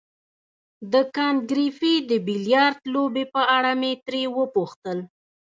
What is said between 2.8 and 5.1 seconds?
لوبې په اړه مې ترې وپوښتل.